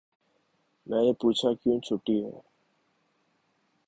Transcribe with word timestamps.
میں 0.87 1.03
نے 1.05 1.13
پوچھا 1.21 1.49
کیوں 1.61 1.79
چھٹی 1.85 2.17
ہے 2.23 2.35